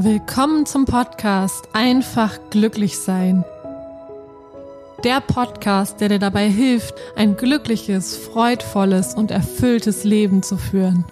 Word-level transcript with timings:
Willkommen 0.00 0.64
zum 0.64 0.84
Podcast 0.84 1.70
Einfach 1.72 2.38
glücklich 2.50 2.98
sein. 2.98 3.44
Der 5.02 5.20
Podcast, 5.20 6.00
der 6.00 6.08
dir 6.08 6.20
dabei 6.20 6.48
hilft, 6.48 6.94
ein 7.16 7.36
glückliches, 7.36 8.16
freudvolles 8.16 9.14
und 9.14 9.32
erfülltes 9.32 10.04
Leben 10.04 10.44
zu 10.44 10.56
führen. 10.56 11.04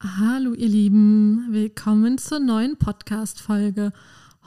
Hallo 0.00 0.52
ihr 0.52 0.68
Lieben, 0.68 1.48
willkommen 1.50 2.18
zur 2.18 2.38
neuen 2.38 2.78
Podcast-Folge. 2.78 3.92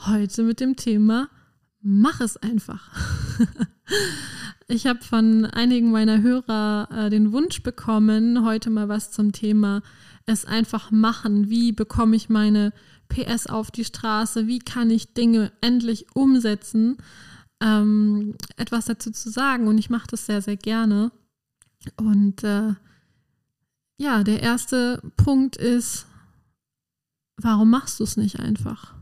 Heute 0.05 0.43
mit 0.43 0.61
dem 0.61 0.77
Thema 0.77 1.27
Mach 1.81 2.21
es 2.21 2.37
einfach. 2.37 2.89
Ich 4.71 4.85
habe 4.85 5.03
von 5.03 5.45
einigen 5.45 5.89
meiner 5.89 6.21
Hörer 6.21 6.89
äh, 6.91 7.09
den 7.09 7.31
Wunsch 7.31 7.63
bekommen, 7.63 8.45
heute 8.45 8.69
mal 8.69 8.87
was 8.87 9.09
zum 9.09 9.31
Thema 9.31 9.81
es 10.27 10.45
einfach 10.45 10.91
machen. 10.91 11.49
Wie 11.49 11.71
bekomme 11.71 12.15
ich 12.15 12.29
meine 12.29 12.71
PS 13.07 13.47
auf 13.47 13.71
die 13.71 13.83
Straße? 13.83 14.45
Wie 14.45 14.59
kann 14.59 14.91
ich 14.91 15.15
Dinge 15.15 15.51
endlich 15.61 16.15
umsetzen? 16.15 16.97
Ähm, 17.59 18.35
etwas 18.57 18.85
dazu 18.85 19.09
zu 19.09 19.31
sagen 19.31 19.67
und 19.67 19.79
ich 19.79 19.89
mache 19.89 20.05
das 20.11 20.27
sehr, 20.27 20.43
sehr 20.43 20.55
gerne. 20.55 21.11
Und 21.97 22.43
äh, 22.43 22.75
ja, 23.97 24.23
der 24.23 24.43
erste 24.43 25.01
Punkt 25.17 25.55
ist, 25.55 26.05
warum 27.37 27.71
machst 27.71 27.99
du 27.99 28.03
es 28.03 28.17
nicht 28.17 28.39
einfach? 28.39 28.93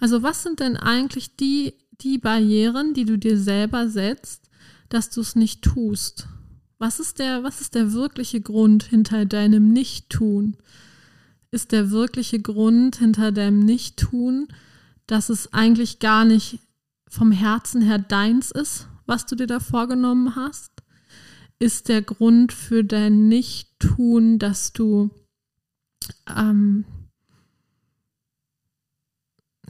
Also 0.00 0.24
was 0.24 0.42
sind 0.42 0.58
denn 0.58 0.76
eigentlich 0.76 1.36
die, 1.36 1.74
die 2.00 2.18
Barrieren, 2.18 2.94
die 2.94 3.04
du 3.04 3.16
dir 3.16 3.38
selber 3.38 3.88
setzt, 3.88 4.43
dass 4.94 5.10
du 5.10 5.20
es 5.20 5.34
nicht 5.34 5.62
tust? 5.62 6.28
Was 6.78 7.00
ist, 7.00 7.18
der, 7.18 7.42
was 7.42 7.60
ist 7.60 7.74
der 7.74 7.92
wirkliche 7.92 8.40
Grund 8.40 8.84
hinter 8.84 9.26
deinem 9.26 9.72
Nicht-Tun? 9.72 10.56
Ist 11.50 11.72
der 11.72 11.90
wirkliche 11.90 12.40
Grund 12.40 12.96
hinter 12.96 13.32
deinem 13.32 13.58
Nicht-Tun, 13.58 14.46
dass 15.08 15.30
es 15.30 15.52
eigentlich 15.52 15.98
gar 15.98 16.24
nicht 16.24 16.60
vom 17.08 17.32
Herzen 17.32 17.82
her 17.82 17.98
deins 17.98 18.52
ist, 18.52 18.86
was 19.04 19.26
du 19.26 19.34
dir 19.34 19.48
da 19.48 19.58
vorgenommen 19.58 20.36
hast? 20.36 20.70
Ist 21.58 21.88
der 21.88 22.02
Grund 22.02 22.52
für 22.52 22.84
dein 22.84 23.28
Nicht-Tun, 23.28 24.38
dass 24.38 24.72
du 24.72 25.10
ähm, 26.28 26.84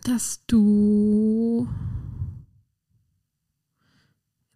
dass 0.02 0.44
du 0.46 1.66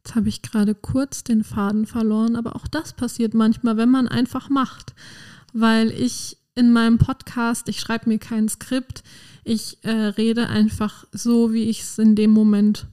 Jetzt 0.09 0.17
habe 0.17 0.31
ich 0.31 0.41
gerade 0.41 0.75
kurz 0.75 1.23
den 1.23 1.45
Faden 1.45 1.84
verloren, 1.84 2.34
aber 2.34 2.56
auch 2.56 2.67
das 2.67 2.95
passiert 2.95 3.34
manchmal, 3.34 3.77
wenn 3.77 3.91
man 3.91 4.09
einfach 4.09 4.48
macht. 4.48 4.95
Weil 5.53 5.91
ich 5.91 6.39
in 6.55 6.73
meinem 6.73 6.97
Podcast, 6.97 7.69
ich 7.69 7.78
schreibe 7.78 8.09
mir 8.09 8.19
kein 8.19 8.48
Skript, 8.48 9.03
ich 9.45 9.84
äh, 9.84 9.91
rede 9.91 10.48
einfach 10.48 11.05
so, 11.12 11.53
wie 11.53 11.64
ich 11.64 11.83
es 11.83 11.98
in 11.98 12.14
dem 12.14 12.31
Moment 12.31 12.86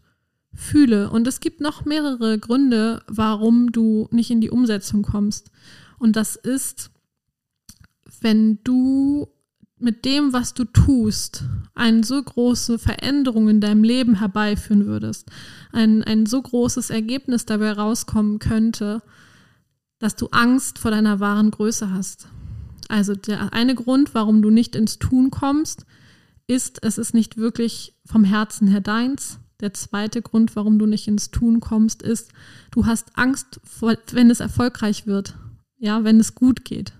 fühle. 0.53 1.09
Und 1.09 1.25
es 1.25 1.39
gibt 1.39 1.61
noch 1.61 1.85
mehrere 1.85 2.37
Gründe, 2.37 3.01
warum 3.07 3.71
du 3.71 4.09
nicht 4.11 4.29
in 4.29 4.41
die 4.41 4.51
Umsetzung 4.51 5.01
kommst. 5.01 5.51
Und 5.97 6.17
das 6.17 6.35
ist, 6.35 6.91
wenn 8.19 8.61
du 8.65 9.29
mit 9.77 10.05
dem, 10.05 10.31
was 10.31 10.53
du 10.53 10.63
tust, 10.63 11.43
eine 11.73 12.03
so 12.03 12.21
große 12.21 12.79
Veränderung 12.79 13.49
in 13.49 13.59
deinem 13.59 13.83
Leben 13.83 14.15
herbeiführen 14.19 14.85
würdest, 14.85 15.29
ein, 15.71 16.03
ein 16.03 16.25
so 16.25 16.41
großes 16.41 16.89
Ergebnis 16.89 17.45
dabei 17.45 17.73
rauskommen 17.73 18.39
könnte, 18.39 19.01
dass 19.99 20.15
du 20.15 20.27
Angst 20.27 20.79
vor 20.79 20.91
deiner 20.91 21.19
wahren 21.19 21.51
Größe 21.51 21.91
hast. 21.91 22.27
Also 22.87 23.15
der 23.15 23.51
eine 23.53 23.75
Grund, 23.75 24.13
warum 24.13 24.41
du 24.41 24.49
nicht 24.49 24.75
ins 24.75 24.99
Tun 24.99 25.31
kommst, 25.31 25.85
ist, 26.47 26.83
es 26.83 26.97
ist 26.97 27.13
nicht 27.13 27.37
wirklich 27.37 27.95
vom 28.05 28.23
Herzen 28.23 28.67
her 28.67 28.81
deins. 28.81 29.39
Der 29.61 29.73
zweite 29.73 30.21
Grund, 30.21 30.55
warum 30.55 30.79
du 30.79 30.85
nicht 30.85 31.07
ins 31.07 31.31
Tun 31.31 31.59
kommst, 31.59 32.03
ist, 32.03 32.31
du 32.71 32.85
hast 32.85 33.17
Angst, 33.17 33.59
wenn 34.11 34.29
es 34.29 34.41
erfolgreich 34.41 35.07
wird, 35.07 35.35
ja, 35.77 36.03
wenn 36.03 36.19
es 36.19 36.35
gut 36.35 36.65
geht. 36.65 36.93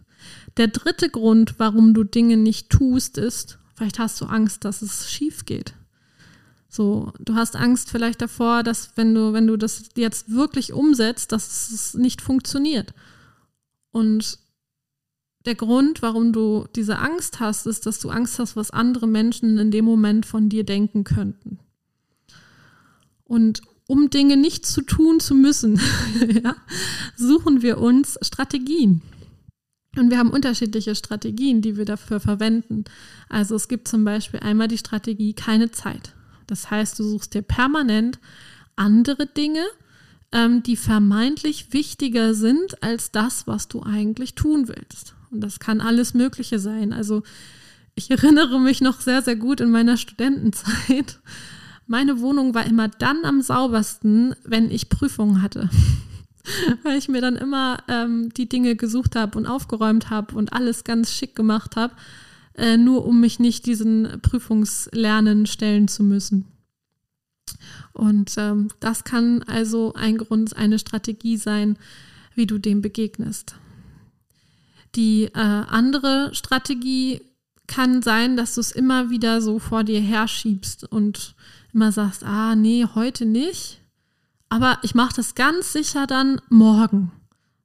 Der 0.58 0.68
dritte 0.68 1.10
Grund, 1.10 1.56
warum 1.58 1.94
du 1.94 2.04
Dinge 2.04 2.38
nicht 2.38 2.70
tust, 2.70 3.18
ist, 3.18 3.60
vielleicht 3.76 4.00
hast 4.00 4.20
du 4.22 4.26
Angst, 4.26 4.64
dass 4.64 4.82
es 4.82 5.12
schief 5.12 5.46
geht. 5.46 5.74
So, 6.70 7.14
du 7.20 7.36
hast 7.36 7.56
Angst 7.56 7.90
vielleicht 7.90 8.22
davor, 8.22 8.64
dass 8.64 8.92
wenn 8.96 9.14
du, 9.14 9.34
wenn 9.34 9.48
du 9.48 9.58
das 9.58 9.84
jetzt 9.96 10.32
wirklich 10.32 10.74
umsetzt, 10.74 11.32
dass 11.32 11.72
es 11.72 11.94
nicht 11.94 12.22
funktioniert. 12.22 12.94
Und 13.92 14.40
der 15.46 15.56
Grund, 15.56 16.02
warum 16.02 16.34
du 16.34 16.66
diese 16.76 17.00
Angst 17.00 17.40
hast, 17.40 17.66
ist, 17.66 17.86
dass 17.86 18.00
du 18.00 18.10
Angst 18.10 18.40
hast, 18.40 18.56
was 18.56 18.72
andere 18.72 19.08
Menschen 19.08 19.58
in 19.58 19.72
dem 19.72 19.86
Moment 19.86 20.26
von 20.26 20.50
dir 20.50 20.64
denken 20.64 21.04
könnten. 21.04 21.60
Und 23.24 23.62
um 23.88 24.10
Dinge 24.10 24.38
nicht 24.38 24.66
zu 24.66 24.82
tun 24.82 25.20
zu 25.20 25.36
müssen, 25.36 25.80
ja, 26.44 26.56
suchen 27.16 27.62
wir 27.62 27.78
uns 27.78 28.18
Strategien. 28.22 29.02
Und 29.98 30.10
wir 30.10 30.18
haben 30.18 30.32
unterschiedliche 30.32 30.96
Strategien, 30.96 31.62
die 31.62 31.78
wir 31.78 31.86
dafür 31.86 32.20
verwenden. 32.20 32.84
Also 33.30 33.56
es 33.56 33.68
gibt 33.68 33.88
zum 33.88 34.04
Beispiel 34.04 34.42
einmal 34.42 34.68
die 34.68 34.78
Strategie 34.78 35.34
keine 35.34 35.72
Zeit. 35.72 36.14
Das 36.48 36.70
heißt, 36.70 37.00
du 37.00 37.04
suchst 37.04 37.34
dir 37.34 37.42
permanent 37.42 38.20
andere 38.76 39.26
Dinge, 39.26 39.64
ähm, 40.32 40.64
die 40.64 40.76
vermeintlich 40.76 41.74
wichtiger 41.74 42.34
sind 42.34 42.84
als 42.84 43.12
das, 43.12 43.48
was 43.48 43.68
du 43.68 43.84
eigentlich 43.84 44.36
tun 44.36 44.68
willst. 44.68 45.16
Und 45.32 45.42
das 45.42 45.60
kann 45.60 45.82
alles 45.82 46.14
Mögliche 46.14 46.60
sein. 46.60 46.94
Also 46.94 47.24
ich 47.96 48.12
erinnere 48.12 48.60
mich 48.60 48.82
noch 48.82 49.02
sehr, 49.02 49.22
sehr 49.22 49.36
gut 49.36 49.62
in 49.62 49.72
meiner 49.72 49.98
Studentenzeit. 49.98 51.20
Meine 51.88 52.20
Wohnung 52.20 52.54
war 52.54 52.66
immer 52.66 52.88
dann 52.88 53.24
am 53.26 53.42
saubersten, 53.42 54.36
wenn 54.44 54.72
ich 54.72 54.90
Prüfungen 54.90 55.42
hatte. 55.42 55.70
weil 56.84 56.98
ich 56.98 57.08
mir 57.08 57.22
dann 57.22 57.36
immer 57.36 57.78
ähm, 57.88 58.30
die 58.34 58.50
Dinge 58.50 58.76
gesucht 58.76 59.16
habe 59.16 59.38
und 59.38 59.46
aufgeräumt 59.46 60.10
habe 60.10 60.36
und 60.36 60.54
alles 60.54 60.84
ganz 60.84 61.12
schick 61.12 61.36
gemacht 61.36 61.76
habe, 61.76 61.94
äh, 62.56 62.78
nur 62.78 63.06
um 63.06 63.20
mich 63.20 63.40
nicht 63.40 63.66
diesen 63.66 64.20
Prüfungslernen 64.22 65.46
stellen 65.46 65.88
zu 65.88 66.04
müssen. 66.04 66.46
Und 67.94 68.34
ähm, 68.38 68.70
das 68.80 69.04
kann 69.04 69.44
also 69.44 69.94
ein 69.94 70.18
Grund, 70.18 70.56
eine 70.56 70.80
Strategie 70.80 71.38
sein, 71.38 71.78
wie 72.34 72.46
du 72.46 72.58
dem 72.58 72.82
begegnest. 72.82 73.56
Die 74.96 75.26
äh, 75.26 75.32
andere 75.34 76.30
Strategie 76.34 77.22
kann 77.68 78.02
sein, 78.02 78.38
dass 78.38 78.56
du 78.56 78.62
es 78.62 78.72
immer 78.72 79.10
wieder 79.10 79.42
so 79.42 79.60
vor 79.60 79.84
dir 79.84 80.00
herschiebst 80.00 80.84
und 80.86 81.36
immer 81.74 81.92
sagst, 81.92 82.24
ah 82.24 82.56
nee, 82.56 82.86
heute 82.96 83.26
nicht 83.26 83.82
aber 84.50 84.80
ich 84.84 84.96
mache 84.96 85.16
das 85.16 85.36
ganz 85.36 85.74
sicher 85.74 86.08
dann 86.08 86.42
morgen. 86.50 87.12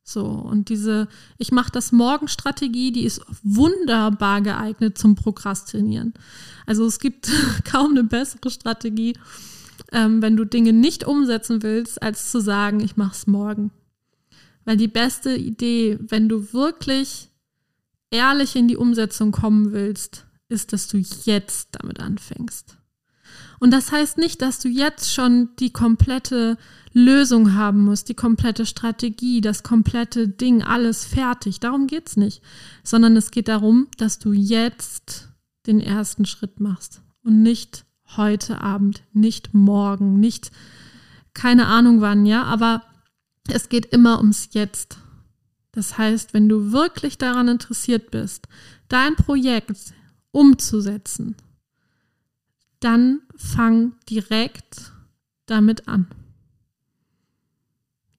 So, 0.03 0.25
und 0.25 0.71
diese 0.71 1.07
Ich 1.39 1.53
mache 1.53 1.71
das 1.71 1.93
Morgen-Strategie, 1.93 2.91
die 2.91 3.05
ist 3.05 3.21
wunderbar 3.43 4.41
geeignet 4.41 4.99
zum 4.99 5.15
Prokrastinieren. 5.15 6.15
Also 6.67 6.85
es 6.85 6.99
gibt 6.99 7.31
kaum 7.65 7.93
eine 7.93 8.05
bessere 8.05 8.51
Strategie, 8.51 9.17
ähm, 9.93 10.21
wenn 10.21 10.37
du 10.37 10.45
Dinge 10.45 10.73
nicht 10.73 11.05
umsetzen 11.05 11.63
willst, 11.63 12.03
als 12.03 12.31
zu 12.31 12.41
sagen, 12.41 12.81
ich 12.81 12.97
mache 12.97 13.13
es 13.13 13.27
morgen. 13.27 13.71
Weil 14.65 14.77
die 14.77 14.89
beste 14.89 15.35
Idee, 15.37 15.99
wenn 16.01 16.29
du 16.29 16.53
wirklich 16.53 17.31
ehrlich 18.11 18.57
in 18.57 18.69
die 18.69 18.77
Umsetzung 18.77 19.31
kommen 19.31 19.73
willst, 19.73 20.27
ist, 20.49 20.73
dass 20.73 20.89
du 20.89 20.99
jetzt 20.99 21.69
damit 21.73 22.01
anfängst. 22.01 22.80
Und 23.61 23.73
das 23.73 23.93
heißt 23.93 24.17
nicht, 24.17 24.41
dass 24.43 24.59
du 24.59 24.69
jetzt 24.69 25.13
schon 25.13 25.51
die 25.59 25.71
komplette 25.71 26.57
Lösung 26.93 27.55
haben 27.55 27.85
musst, 27.85 28.09
die 28.09 28.15
komplette 28.15 28.65
Strategie, 28.65 29.43
das 29.43 29.63
komplette 29.63 30.29
Ding, 30.29 30.63
alles 30.63 31.05
fertig. 31.05 31.61
Darum 31.61 31.87
geht 31.87 32.09
es 32.09 32.17
nicht. 32.17 32.43
Sondern 32.83 33.17
es 33.17 33.31
geht 33.31 33.49
darum, 33.49 33.87
dass 33.99 34.19
du 34.19 34.33
jetzt 34.33 35.29
den 35.67 35.79
ersten 35.79 36.25
Schritt 36.25 36.59
machst 36.59 37.03
und 37.23 37.43
nicht 37.43 37.85
heute 38.17 38.63
Abend, 38.63 39.03
nicht 39.13 39.53
morgen, 39.53 40.19
nicht 40.19 40.51
keine 41.35 41.67
Ahnung 41.67 42.01
wann, 42.01 42.27
ja, 42.27 42.43
aber 42.45 42.83
es 43.47 43.69
geht 43.69 43.87
immer 43.87 44.19
ums 44.19 44.49
Jetzt. 44.53 44.99
Das 45.73 45.99
heißt, 45.99 46.35
wenn 46.35 46.49
du 46.49 46.73
wirklich 46.73 47.19
daran 47.19 47.47
interessiert 47.47 48.11
bist, 48.11 48.49
dein 48.89 49.15
Projekt 49.15 49.95
umzusetzen, 50.33 51.37
dann 52.81 53.21
fang 53.37 53.93
direkt 54.09 54.93
damit 55.47 55.89
an. 55.89 56.07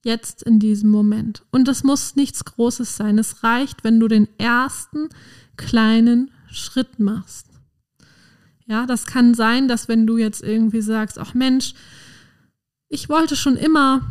Jetzt 0.04 0.42
in 0.44 0.60
diesem 0.60 0.90
Moment. 0.90 1.44
Und 1.52 1.68
das 1.68 1.84
muss 1.84 2.16
nichts 2.16 2.44
Großes 2.44 2.96
sein. 2.98 3.19
Es 3.19 3.44
reicht, 3.44 3.84
wenn 3.84 4.00
du 4.00 4.08
den 4.08 4.28
ersten 4.40 5.10
kleinen 5.58 6.31
Schritt 6.50 7.00
machst. 7.00 7.48
Ja, 8.66 8.86
das 8.86 9.06
kann 9.06 9.34
sein, 9.34 9.68
dass 9.68 9.88
wenn 9.88 10.08
du 10.08 10.18
jetzt 10.18 10.42
irgendwie 10.42 10.81
sagst, 10.81 11.19
ach 11.19 11.34
Mensch, 11.34 11.74
ich 12.90 13.10
wollte 13.10 13.36
schon 13.36 13.57
immer 13.57 14.02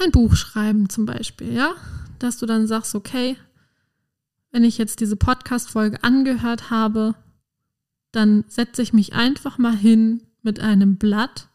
ein 0.00 0.10
Buch 0.10 0.36
schreiben 0.36 0.88
zum 0.88 1.06
Beispiel, 1.06 1.52
ja, 1.52 1.74
dass 2.18 2.38
du 2.38 2.46
dann 2.46 2.66
sagst, 2.66 2.94
okay, 2.94 3.36
wenn 4.50 4.64
ich 4.64 4.78
jetzt 4.78 5.00
diese 5.00 5.16
Podcast-Folge 5.16 6.02
angehört 6.02 6.70
habe, 6.70 7.14
dann 8.12 8.44
setze 8.48 8.82
ich 8.82 8.92
mich 8.92 9.14
einfach 9.14 9.58
mal 9.58 9.76
hin 9.76 10.22
mit 10.42 10.60
einem 10.60 10.96
Blatt 10.96 11.48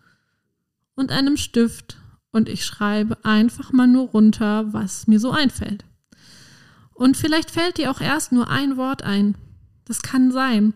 und 0.95 1.11
einem 1.11 1.37
Stift 1.37 1.97
und 2.31 2.49
ich 2.49 2.65
schreibe 2.65 3.23
einfach 3.23 3.71
mal 3.71 3.87
nur 3.87 4.09
runter, 4.09 4.73
was 4.73 5.07
mir 5.07 5.19
so 5.19 5.31
einfällt. 5.31 5.85
Und 6.93 7.17
vielleicht 7.17 7.51
fällt 7.51 7.77
dir 7.77 7.91
auch 7.91 8.01
erst 8.01 8.31
nur 8.31 8.49
ein 8.49 8.77
Wort 8.77 9.03
ein. 9.03 9.35
Das 9.85 10.01
kann 10.01 10.31
sein. 10.31 10.73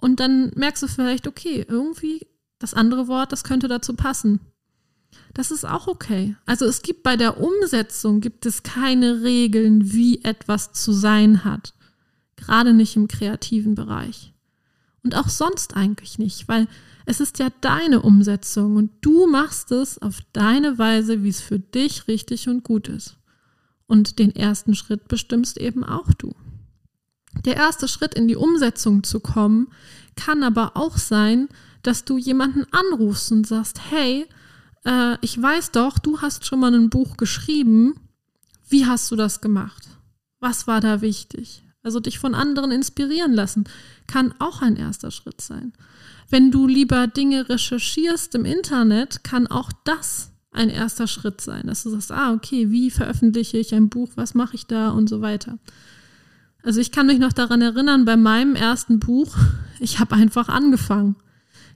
Und 0.00 0.20
dann 0.20 0.52
merkst 0.54 0.82
du 0.82 0.88
vielleicht, 0.88 1.26
okay, 1.26 1.64
irgendwie 1.68 2.26
das 2.58 2.74
andere 2.74 3.08
Wort, 3.08 3.32
das 3.32 3.44
könnte 3.44 3.68
dazu 3.68 3.94
passen. 3.94 4.40
Das 5.34 5.50
ist 5.50 5.64
auch 5.64 5.86
okay. 5.86 6.36
Also 6.46 6.64
es 6.64 6.82
gibt 6.82 7.02
bei 7.02 7.16
der 7.16 7.40
Umsetzung 7.40 8.20
gibt 8.20 8.46
es 8.46 8.62
keine 8.62 9.22
Regeln, 9.22 9.92
wie 9.92 10.24
etwas 10.24 10.72
zu 10.72 10.92
sein 10.92 11.44
hat. 11.44 11.74
Gerade 12.36 12.72
nicht 12.72 12.96
im 12.96 13.08
kreativen 13.08 13.74
Bereich. 13.74 14.34
Und 15.02 15.14
auch 15.14 15.28
sonst 15.28 15.76
eigentlich 15.76 16.18
nicht, 16.18 16.48
weil 16.48 16.66
es 17.06 17.20
ist 17.20 17.38
ja 17.38 17.48
deine 17.60 18.02
Umsetzung 18.02 18.76
und 18.76 18.90
du 19.00 19.26
machst 19.26 19.72
es 19.72 20.00
auf 20.02 20.20
deine 20.32 20.78
Weise, 20.78 21.22
wie 21.22 21.30
es 21.30 21.40
für 21.40 21.58
dich 21.58 22.08
richtig 22.08 22.48
und 22.48 22.64
gut 22.64 22.88
ist. 22.88 23.16
Und 23.86 24.18
den 24.18 24.34
ersten 24.36 24.74
Schritt 24.74 25.08
bestimmst 25.08 25.56
eben 25.56 25.84
auch 25.84 26.12
du. 26.12 26.34
Der 27.44 27.56
erste 27.56 27.88
Schritt 27.88 28.14
in 28.14 28.28
die 28.28 28.36
Umsetzung 28.36 29.04
zu 29.04 29.20
kommen, 29.20 29.68
kann 30.16 30.42
aber 30.42 30.76
auch 30.76 30.98
sein, 30.98 31.48
dass 31.82 32.04
du 32.04 32.18
jemanden 32.18 32.66
anrufst 32.72 33.32
und 33.32 33.46
sagst, 33.46 33.80
hey, 33.90 34.26
äh, 34.84 35.16
ich 35.20 35.40
weiß 35.40 35.70
doch, 35.70 35.98
du 35.98 36.20
hast 36.20 36.44
schon 36.44 36.60
mal 36.60 36.74
ein 36.74 36.90
Buch 36.90 37.16
geschrieben. 37.16 37.94
Wie 38.68 38.84
hast 38.84 39.10
du 39.10 39.16
das 39.16 39.40
gemacht? 39.40 39.88
Was 40.40 40.66
war 40.66 40.80
da 40.80 41.00
wichtig? 41.00 41.62
Also 41.82 42.00
dich 42.00 42.18
von 42.18 42.34
anderen 42.34 42.70
inspirieren 42.70 43.32
lassen, 43.32 43.64
kann 44.06 44.34
auch 44.38 44.62
ein 44.62 44.76
erster 44.76 45.10
Schritt 45.10 45.40
sein. 45.40 45.72
Wenn 46.28 46.50
du 46.50 46.66
lieber 46.66 47.06
Dinge 47.06 47.48
recherchierst 47.48 48.34
im 48.34 48.44
Internet, 48.44 49.24
kann 49.24 49.46
auch 49.46 49.70
das 49.84 50.32
ein 50.50 50.70
erster 50.70 51.06
Schritt 51.06 51.40
sein, 51.40 51.66
dass 51.66 51.82
du 51.84 51.90
sagst, 51.90 52.12
ah, 52.12 52.32
okay, 52.32 52.70
wie 52.70 52.90
veröffentliche 52.90 53.58
ich 53.58 53.74
ein 53.74 53.88
Buch, 53.88 54.10
was 54.16 54.34
mache 54.34 54.56
ich 54.56 54.66
da 54.66 54.90
und 54.90 55.08
so 55.08 55.20
weiter. 55.20 55.58
Also 56.62 56.80
ich 56.80 56.90
kann 56.90 57.06
mich 57.06 57.18
noch 57.18 57.32
daran 57.32 57.62
erinnern, 57.62 58.04
bei 58.04 58.16
meinem 58.16 58.56
ersten 58.56 58.98
Buch, 58.98 59.36
ich 59.80 59.98
habe 60.00 60.16
einfach 60.16 60.48
angefangen. 60.48 61.16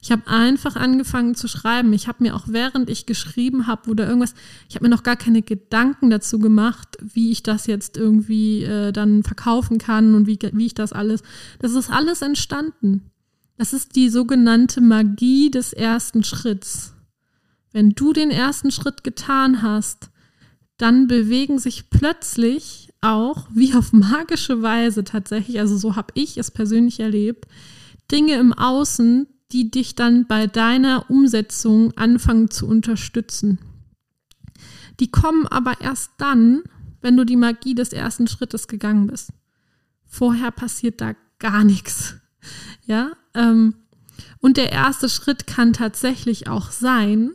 Ich 0.02 0.10
habe 0.10 0.26
einfach 0.26 0.75
angefangen 0.75 1.37
zu 1.37 1.46
schreiben. 1.46 1.93
Ich 1.93 2.08
habe 2.08 2.25
mir 2.25 2.34
auch 2.34 2.49
während 2.49 2.90
ich 2.90 3.06
geschrieben 3.06 3.69
habe 3.69 3.88
oder 3.88 4.04
irgendwas, 4.04 4.34
ich 4.69 4.75
habe 4.75 4.84
mir 4.84 4.90
noch 4.90 5.04
gar 5.04 5.14
keine 5.14 5.43
Gedanken 5.43 6.10
dazu 6.10 6.40
gemacht, 6.40 6.99
wie 7.00 7.31
ich 7.31 7.44
das 7.44 7.69
jetzt 7.69 7.96
irgendwie 7.96 8.64
äh, 8.64 8.90
dann 8.90 9.22
verkaufen 9.22 9.78
kann 9.78 10.16
und 10.16 10.26
wie, 10.26 10.40
wie 10.54 10.66
ich 10.66 10.75
das 10.75 10.93
alles. 10.93 11.22
Das 11.60 11.72
ist 11.72 11.88
alles 11.88 12.20
entstanden. 12.20 13.12
Das 13.56 13.72
ist 13.72 13.94
die 13.94 14.08
sogenannte 14.08 14.81
Magie 14.81 15.52
des 15.52 15.72
ersten 15.72 16.25
Schritts. 16.25 16.94
Wenn 17.70 17.90
du 17.90 18.12
den 18.12 18.32
ersten 18.32 18.72
Schritt 18.72 19.05
getan 19.05 19.62
hast, 19.62 20.10
dann 20.78 21.06
bewegen 21.06 21.60
sich 21.60 21.90
plötzlich 21.90 22.93
auch, 23.00 23.46
wie 23.55 23.75
auf 23.75 23.93
magische 23.93 24.62
Weise 24.62 25.05
tatsächlich, 25.05 25.60
also 25.60 25.76
so 25.76 25.94
habe 25.94 26.12
ich 26.14 26.38
es 26.38 26.50
persönlich 26.50 26.98
erlebt, 26.98 27.46
Dinge 28.10 28.34
im 28.34 28.52
Außen, 28.52 29.28
die 29.52 29.70
dich 29.70 29.94
dann 29.94 30.26
bei 30.26 30.46
deiner 30.46 31.10
Umsetzung 31.10 31.96
anfangen 31.96 32.50
zu 32.50 32.66
unterstützen. 32.66 33.58
Die 34.99 35.10
kommen 35.10 35.46
aber 35.46 35.81
erst 35.81 36.12
dann, 36.19 36.62
wenn 37.00 37.16
du 37.16 37.25
die 37.25 37.37
Magie 37.37 37.75
des 37.75 37.93
ersten 37.93 38.26
Schrittes 38.26 38.66
gegangen 38.66 39.08
bist. 39.08 39.31
Vorher 40.04 40.50
passiert 40.50 41.00
da 41.00 41.14
gar 41.38 41.64
nichts. 41.64 42.16
Ja, 42.87 43.12
ähm, 43.34 43.75
und 44.40 44.56
der 44.56 44.72
erste 44.72 45.08
Schritt 45.08 45.46
kann 45.46 45.72
tatsächlich 45.72 46.48
auch 46.48 46.70
sein, 46.70 47.32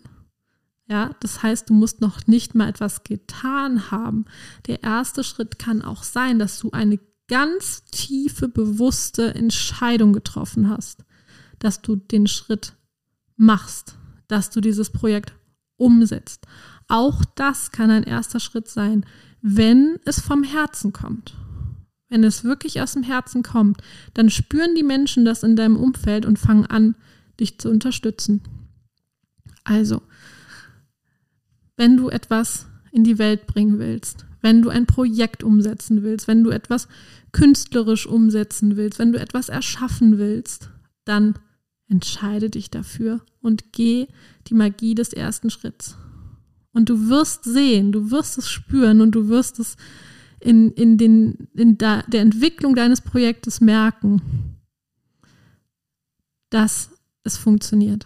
ja, 0.89 1.11
das 1.19 1.43
heißt, 1.43 1.69
du 1.69 1.73
musst 1.73 1.99
noch 2.01 2.27
nicht 2.27 2.55
mal 2.55 2.69
etwas 2.69 3.03
getan 3.03 3.91
haben. 3.91 4.25
Der 4.67 4.83
erste 4.83 5.23
Schritt 5.23 5.59
kann 5.59 5.81
auch 5.81 6.03
sein, 6.03 6.39
dass 6.39 6.59
du 6.59 6.71
eine 6.71 6.99
ganz 7.27 7.83
tiefe, 7.85 8.47
bewusste 8.47 9.35
Entscheidung 9.35 10.13
getroffen 10.13 10.69
hast 10.69 11.03
dass 11.59 11.81
du 11.81 11.95
den 11.95 12.27
Schritt 12.27 12.73
machst, 13.35 13.95
dass 14.27 14.49
du 14.49 14.61
dieses 14.61 14.89
Projekt 14.89 15.33
umsetzt. 15.77 16.45
Auch 16.87 17.23
das 17.35 17.71
kann 17.71 17.91
ein 17.91 18.03
erster 18.03 18.39
Schritt 18.39 18.67
sein, 18.67 19.05
wenn 19.41 19.99
es 20.05 20.19
vom 20.19 20.43
Herzen 20.43 20.93
kommt. 20.93 21.35
Wenn 22.09 22.23
es 22.23 22.43
wirklich 22.43 22.81
aus 22.81 22.93
dem 22.93 23.03
Herzen 23.03 23.43
kommt, 23.43 23.81
dann 24.13 24.29
spüren 24.29 24.75
die 24.75 24.83
Menschen 24.83 25.25
das 25.25 25.43
in 25.43 25.55
deinem 25.55 25.75
Umfeld 25.75 26.25
und 26.25 26.39
fangen 26.39 26.65
an, 26.65 26.95
dich 27.39 27.59
zu 27.59 27.69
unterstützen. 27.69 28.41
Also, 29.63 30.01
wenn 31.75 31.97
du 31.97 32.09
etwas 32.09 32.67
in 32.91 33.03
die 33.03 33.19
Welt 33.19 33.45
bringen 33.45 33.79
willst, 33.79 34.25
wenn 34.41 34.61
du 34.61 34.69
ein 34.69 34.85
Projekt 34.85 35.43
umsetzen 35.43 36.03
willst, 36.03 36.27
wenn 36.27 36.43
du 36.43 36.51
etwas 36.51 36.87
künstlerisch 37.33 38.07
umsetzen 38.07 38.77
willst, 38.77 38.97
wenn 38.97 39.11
du 39.11 39.19
etwas 39.19 39.49
erschaffen 39.49 40.17
willst, 40.17 40.69
dann 41.03 41.37
Entscheide 41.89 42.49
dich 42.49 42.69
dafür 42.69 43.21
und 43.41 43.71
geh 43.71 44.07
die 44.47 44.53
Magie 44.53 44.95
des 44.95 45.13
ersten 45.13 45.49
Schritts. 45.49 45.95
Und 46.73 46.89
du 46.89 47.07
wirst 47.09 47.43
sehen, 47.43 47.91
du 47.91 48.11
wirst 48.11 48.37
es 48.37 48.49
spüren 48.49 49.01
und 49.01 49.11
du 49.11 49.29
wirst 49.29 49.59
es 49.59 49.77
in, 50.39 50.71
in, 50.73 50.97
den, 50.97 51.47
in 51.53 51.77
der, 51.77 52.03
der 52.03 52.21
Entwicklung 52.21 52.75
deines 52.75 53.01
Projektes 53.01 53.61
merken, 53.61 54.21
dass 56.49 56.91
es 57.23 57.37
funktioniert. 57.37 58.05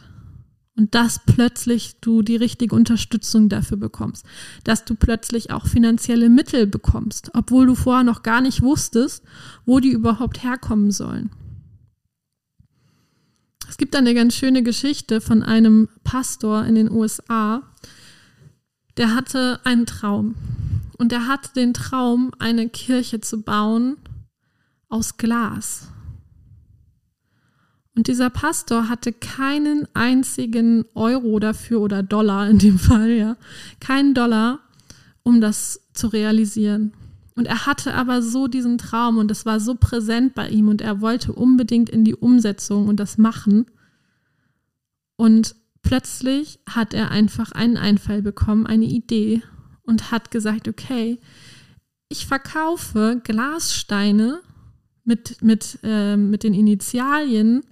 Und 0.78 0.96
dass 0.96 1.20
plötzlich 1.26 2.00
du 2.00 2.22
die 2.22 2.38
richtige 2.38 2.76
Unterstützung 2.76 3.50
dafür 3.50 3.78
bekommst. 3.78 4.26
Dass 4.64 4.86
du 4.86 4.96
plötzlich 4.96 5.52
auch 5.52 5.68
finanzielle 5.68 6.30
Mittel 6.30 6.66
bekommst, 6.66 7.32
obwohl 7.34 7.66
du 7.66 7.76
vorher 7.76 8.06
noch 8.06 8.24
gar 8.24 8.42
nicht 8.42 8.62
wusstest, 8.62 9.24
wo 9.66 9.80
die 9.80 9.92
überhaupt 9.92 10.44
herkommen 10.44 10.92
sollen. 10.92 11.30
Gibt 13.82 13.96
eine 13.96 14.14
ganz 14.14 14.36
schöne 14.36 14.62
Geschichte 14.62 15.22
von 15.22 15.42
einem 15.42 15.90
Pastor 16.04 16.66
in 16.66 16.76
den 16.76 16.92
USA, 16.92 17.64
der 18.96 19.16
hatte 19.16 19.60
einen 19.64 19.88
Traum. 19.88 20.36
Und 21.00 21.12
er 21.12 21.26
hatte 21.26 21.50
den 21.56 21.74
Traum, 21.74 22.32
eine 22.38 22.70
Kirche 22.70 23.22
zu 23.22 23.42
bauen 23.42 23.98
aus 24.88 25.18
Glas. 25.18 25.88
Und 27.96 28.06
dieser 28.06 28.30
Pastor 28.30 28.88
hatte 28.88 29.14
keinen 29.14 29.88
einzigen 29.96 30.86
Euro 30.94 31.40
dafür 31.40 31.82
oder 31.82 32.04
Dollar 32.04 32.48
in 32.52 32.60
dem 32.60 32.78
Fall, 32.78 33.10
ja, 33.10 33.36
keinen 33.80 34.14
Dollar, 34.14 34.60
um 35.24 35.42
das 35.42 35.88
zu 35.94 36.06
realisieren. 36.06 36.94
Und 37.36 37.48
er 37.48 37.66
hatte 37.66 37.94
aber 37.94 38.22
so 38.22 38.48
diesen 38.48 38.78
Traum 38.78 39.18
und 39.18 39.30
das 39.30 39.46
war 39.46 39.60
so 39.60 39.76
präsent 39.76 40.36
bei 40.36 40.50
ihm 40.50 40.68
und 40.68 40.82
er 40.82 41.02
wollte 41.02 41.32
unbedingt 41.32 41.90
in 41.90 42.04
die 42.04 42.16
Umsetzung 42.16 42.88
und 42.88 43.00
das 43.00 43.18
machen. 43.18 43.66
Und 45.16 45.56
plötzlich 45.82 46.60
hat 46.68 46.94
er 46.94 47.12
einfach 47.12 47.52
einen 47.52 47.78
Einfall 47.78 48.22
bekommen, 48.22 48.68
eine 48.68 48.86
Idee 48.86 49.42
und 49.84 50.12
hat 50.12 50.32
gesagt, 50.32 50.68
okay, 50.68 51.20
ich 52.10 52.28
verkaufe 52.28 53.22
Glassteine 53.24 54.42
mit, 55.06 55.42
mit, 55.42 55.80
äh, 55.84 56.18
mit 56.18 56.44
den 56.44 56.54
Initialien 56.54 57.64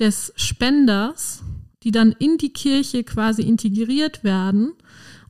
des 0.00 0.32
Spenders, 0.34 1.42
die 1.84 1.92
dann 1.92 2.12
in 2.12 2.38
die 2.38 2.52
Kirche 2.52 3.04
quasi 3.04 3.42
integriert 3.42 4.24
werden. 4.24 4.72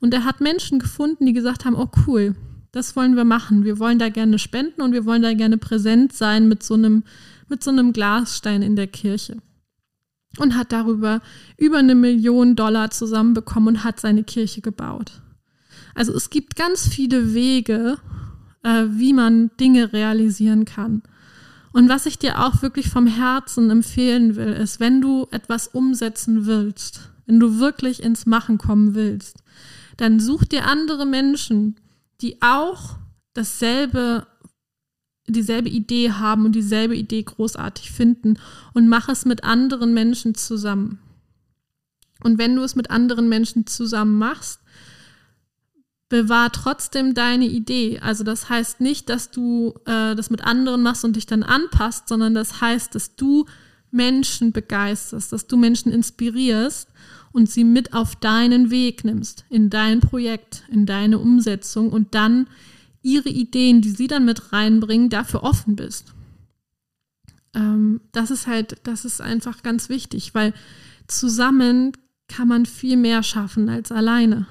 Und 0.01 0.15
er 0.15 0.25
hat 0.25 0.41
Menschen 0.41 0.79
gefunden, 0.79 1.27
die 1.27 1.35
gesagt 1.35 1.65
haben, 1.65 1.77
oh 1.77 1.91
cool, 2.07 2.35
das 2.73 2.95
wollen 2.97 3.17
wir 3.17 3.25
machen. 3.25 3.65
Wir 3.65 3.79
wollen 3.79 3.99
da 3.99 4.09
gerne 4.09 4.39
spenden 4.39 4.83
und 4.83 4.93
wir 4.93 5.05
wollen 5.05 5.23
da 5.23 5.33
gerne 5.35 5.59
präsent 5.59 6.13
sein 6.13 6.49
mit 6.49 6.63
so 6.63 6.75
einem, 6.75 7.05
mit 7.49 7.65
so 7.65 7.71
einem 7.71 7.93
Glasstein 7.93 8.63
in 8.63 8.77
der 8.77 8.87
Kirche. 8.87 9.39
Und 10.39 10.57
hat 10.57 10.71
darüber 10.71 11.23
über 11.57 11.79
eine 11.79 11.97
Million 11.97 12.55
Dollar 12.55 12.91
zusammenbekommen 12.91 13.77
und 13.77 13.85
hat 13.85 13.99
seine 13.99 14.23
Kirche 14.23 14.61
gebaut. 14.61 15.23
Also 15.95 16.15
es 16.15 16.31
gibt 16.31 16.55
ganz 16.55 16.87
viele 16.87 17.35
Wege, 17.35 17.99
äh, 18.63 18.85
wie 18.91 19.13
man 19.13 19.51
Dinge 19.59 19.93
realisieren 19.93 20.65
kann. 20.65 21.03
Und 21.73 21.89
was 21.89 22.07
ich 22.07 22.19
dir 22.19 22.45
auch 22.45 22.63
wirklich 22.63 22.89
vom 22.89 23.07
Herzen 23.07 23.71
empfehlen 23.71 24.37
will, 24.37 24.53
ist, 24.53 24.81
wenn 24.81 25.01
du 25.01 25.27
etwas 25.31 25.69
umsetzen 25.69 26.47
willst, 26.47 27.11
wenn 27.27 27.41
du 27.41 27.59
wirklich 27.59 28.03
ins 28.03 28.27
Machen 28.27 28.59
kommen 28.59 28.95
willst, 28.95 29.39
dann 29.97 30.19
such 30.19 30.45
dir 30.45 30.67
andere 30.67 31.07
Menschen, 31.07 31.77
die 32.23 32.41
auch 32.43 32.97
dasselbe, 33.35 34.27
dieselbe 35.27 35.69
Idee 35.69 36.13
haben 36.13 36.45
und 36.45 36.53
dieselbe 36.53 36.97
Idee 36.97 37.23
großartig 37.23 37.91
finden 37.91 38.39
und 38.75 38.89
mach 38.89 39.09
es 39.09 39.25
mit 39.25 39.45
anderen 39.45 39.95
Menschen 39.95 40.35
zusammen. 40.35 40.99
Und 42.23 42.39
wenn 42.39 42.57
du 42.57 42.63
es 42.63 42.77
mit 42.77 42.91
anderen 42.91 43.29
Menschen 43.29 43.67
zusammen 43.67 44.19
machst, 44.19 44.61
bewahr 46.11 46.51
trotzdem 46.51 47.15
deine 47.15 47.47
Idee. 47.47 48.01
Also 48.01 48.25
das 48.25 48.51
heißt 48.51 48.81
nicht, 48.81 49.09
dass 49.09 49.31
du 49.31 49.75
äh, 49.87 50.15
das 50.15 50.29
mit 50.29 50.45
anderen 50.45 50.83
machst 50.83 51.05
und 51.05 51.17
dich 51.17 51.25
dann 51.25 51.43
anpasst, 51.43 52.09
sondern 52.09 52.35
das 52.35 52.61
heißt, 52.61 52.95
dass 52.95 53.15
du 53.15 53.47
Menschen 53.91 54.53
begeisterst, 54.53 55.33
dass 55.33 55.47
du 55.47 55.57
Menschen 55.57 55.93
inspirierst 55.93 56.89
und 57.33 57.51
sie 57.51 57.65
mit 57.65 57.93
auf 57.93 58.17
deinen 58.17 58.71
Weg 58.71 59.05
nimmst, 59.05 59.45
in 59.49 59.71
dein 59.71 60.01
Projekt, 60.01 60.65
in 60.71 60.87
deine 60.87 61.19
Umsetzung 61.19 61.91
und 61.91 62.15
dann 62.15 62.49
ihre 63.03 63.29
Ideen, 63.29 63.81
die 63.81 63.91
sie 63.91 64.09
dann 64.09 64.25
mit 64.25 64.53
reinbringen, 64.53 65.11
dafür 65.11 65.43
offen 65.43 65.77
bist. 65.77 66.13
Ähm, 67.55 68.01
das 68.13 68.31
ist 68.31 68.47
halt, 68.47 68.79
das 68.85 69.05
ist 69.05 69.21
einfach 69.21 69.63
ganz 69.63 69.89
wichtig, 69.89 70.35
weil 70.35 70.53
zusammen 71.07 71.93
kann 72.29 72.49
man 72.49 72.67
viel 72.67 72.97
mehr 72.97 73.23
schaffen 73.23 73.69
als 73.69 73.91
alleine. 73.91 74.47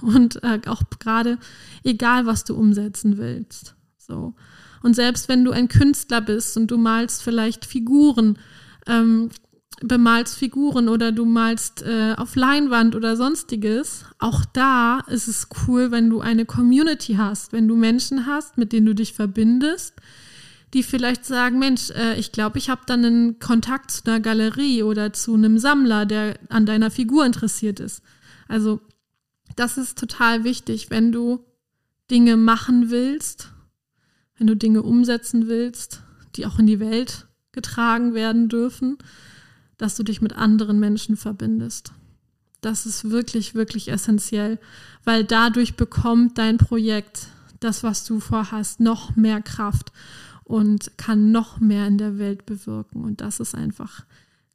Und 0.00 0.42
äh, 0.42 0.60
auch 0.66 0.82
gerade 0.98 1.38
egal, 1.84 2.24
was 2.24 2.44
du 2.44 2.54
umsetzen 2.54 3.18
willst. 3.18 3.74
So. 3.98 4.34
Und 4.82 4.94
selbst 4.94 5.28
wenn 5.28 5.44
du 5.44 5.50
ein 5.50 5.68
Künstler 5.68 6.22
bist 6.22 6.56
und 6.56 6.70
du 6.70 6.78
malst 6.78 7.22
vielleicht 7.22 7.66
Figuren, 7.66 8.38
ähm, 8.86 9.28
bemalst 9.80 10.36
Figuren 10.36 10.88
oder 10.88 11.10
du 11.10 11.24
malst 11.24 11.82
äh, 11.82 12.14
auf 12.16 12.36
Leinwand 12.36 12.94
oder 12.94 13.16
sonstiges, 13.16 14.04
auch 14.18 14.44
da 14.44 15.00
ist 15.08 15.26
es 15.26 15.48
cool, 15.66 15.90
wenn 15.90 16.10
du 16.10 16.20
eine 16.20 16.44
Community 16.44 17.14
hast, 17.14 17.52
wenn 17.52 17.66
du 17.66 17.76
Menschen 17.76 18.26
hast, 18.26 18.58
mit 18.58 18.72
denen 18.72 18.86
du 18.86 18.94
dich 18.94 19.14
verbindest, 19.14 19.94
die 20.74 20.82
vielleicht 20.82 21.24
sagen, 21.24 21.58
Mensch, 21.58 21.90
äh, 21.90 22.18
ich 22.18 22.30
glaube, 22.30 22.58
ich 22.58 22.68
habe 22.68 22.82
dann 22.86 23.04
einen 23.04 23.38
Kontakt 23.38 23.90
zu 23.90 24.04
einer 24.04 24.20
Galerie 24.20 24.82
oder 24.82 25.12
zu 25.12 25.34
einem 25.34 25.58
Sammler, 25.58 26.04
der 26.04 26.38
an 26.50 26.66
deiner 26.66 26.90
Figur 26.90 27.24
interessiert 27.24 27.80
ist. 27.80 28.02
Also 28.48 28.80
das 29.56 29.78
ist 29.78 29.98
total 29.98 30.44
wichtig, 30.44 30.90
wenn 30.90 31.10
du 31.10 31.40
Dinge 32.10 32.36
machen 32.36 32.90
willst, 32.90 33.50
wenn 34.36 34.46
du 34.46 34.56
Dinge 34.56 34.82
umsetzen 34.82 35.48
willst, 35.48 36.02
die 36.36 36.44
auch 36.44 36.58
in 36.58 36.66
die 36.66 36.80
Welt 36.80 37.26
getragen 37.52 38.14
werden 38.14 38.48
dürfen, 38.48 38.98
dass 39.80 39.96
du 39.96 40.02
dich 40.02 40.20
mit 40.20 40.34
anderen 40.34 40.78
Menschen 40.78 41.16
verbindest. 41.16 41.92
Das 42.60 42.84
ist 42.84 43.08
wirklich, 43.08 43.54
wirklich 43.54 43.88
essentiell, 43.90 44.58
weil 45.04 45.24
dadurch 45.24 45.74
bekommt 45.76 46.36
dein 46.36 46.58
Projekt, 46.58 47.28
das, 47.60 47.82
was 47.82 48.04
du 48.04 48.20
vorhast, 48.20 48.80
noch 48.80 49.16
mehr 49.16 49.40
Kraft 49.40 49.90
und 50.44 50.98
kann 50.98 51.32
noch 51.32 51.60
mehr 51.60 51.86
in 51.86 51.96
der 51.96 52.18
Welt 52.18 52.44
bewirken. 52.44 53.02
Und 53.02 53.22
das 53.22 53.40
ist 53.40 53.54
einfach 53.54 54.04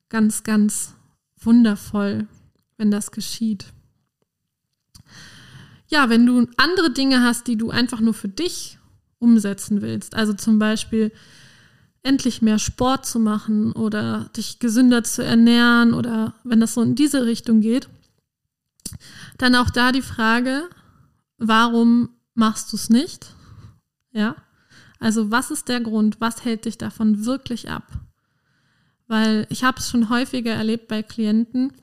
ganz, 0.10 0.44
ganz 0.44 0.94
wundervoll, 1.40 2.28
wenn 2.78 2.92
das 2.92 3.10
geschieht. 3.10 3.66
Ja, 5.88 6.10
wenn 6.10 6.28
du 6.28 6.48
andere 6.58 6.92
Dinge 6.92 7.24
hast, 7.24 7.48
die 7.48 7.58
du 7.58 7.72
einfach 7.72 8.00
nur 8.00 8.14
für 8.14 8.30
dich 8.30 8.78
umsetzen 9.18 9.82
willst, 9.82 10.14
also 10.14 10.34
zum 10.34 10.60
Beispiel 10.60 11.12
endlich 12.06 12.42
mehr 12.42 12.60
Sport 12.60 13.06
zu 13.06 13.20
machen 13.20 13.72
oder 13.72 14.30
dich 14.38 14.60
gesünder 14.60 15.04
zu 15.04 15.24
ernähren 15.24 15.94
oder 15.94 16.36
wenn 16.44 16.60
das 16.60 16.76
so 16.76 16.84
in 16.84 16.96
diese 16.96 17.26
Richtung 17.26 17.62
geht, 17.62 17.90
dann 19.38 19.56
auch 19.56 19.72
da 19.72 19.92
die 19.92 20.04
Frage, 20.04 20.70
warum 21.40 22.10
machst 22.36 22.72
du 22.72 22.78
es 22.78 22.90
nicht? 22.90 23.34
Ja, 24.12 24.36
also 25.00 25.32
was 25.32 25.50
ist 25.50 25.68
der 25.68 25.82
Grund? 25.82 26.22
Was 26.22 26.46
hält 26.46 26.66
dich 26.66 26.78
davon 26.78 27.26
wirklich 27.26 27.70
ab? 27.72 27.92
Weil 29.08 29.48
ich 29.50 29.64
habe 29.64 29.80
es 29.80 29.90
schon 29.90 30.10
häufiger 30.10 30.54
erlebt 30.54 30.88
bei 30.88 31.02
Klienten, 31.02 31.74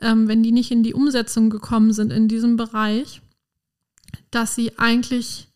ähm, 0.00 0.28
wenn 0.28 0.44
die 0.44 0.52
nicht 0.52 0.70
in 0.70 0.84
die 0.84 0.94
Umsetzung 0.94 1.50
gekommen 1.50 1.92
sind 1.92 2.12
in 2.12 2.28
diesem 2.28 2.56
Bereich, 2.56 3.20
dass 4.30 4.54
sie 4.54 4.78
eigentlich 4.78 5.48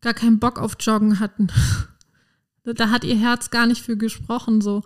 gar 0.00 0.14
keinen 0.14 0.38
Bock 0.38 0.58
auf 0.58 0.76
Joggen 0.80 1.20
hatten. 1.20 1.48
da 2.64 2.90
hat 2.90 3.04
ihr 3.04 3.16
Herz 3.16 3.50
gar 3.50 3.66
nicht 3.66 3.82
für 3.82 3.96
gesprochen 3.96 4.60
so. 4.60 4.82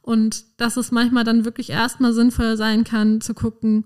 Und 0.00 0.44
dass 0.56 0.76
es 0.76 0.90
manchmal 0.90 1.24
dann 1.24 1.44
wirklich 1.44 1.70
erstmal 1.70 2.12
sinnvoll 2.12 2.56
sein 2.56 2.84
kann, 2.84 3.20
zu 3.20 3.34
gucken, 3.34 3.84